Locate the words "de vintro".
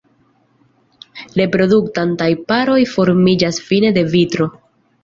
4.01-4.55